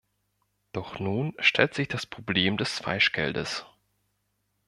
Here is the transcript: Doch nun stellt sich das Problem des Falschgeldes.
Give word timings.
Doch 0.71 0.97
nun 0.99 1.35
stellt 1.37 1.75
sich 1.75 1.87
das 1.87 2.07
Problem 2.07 2.57
des 2.57 2.79
Falschgeldes. 2.79 3.67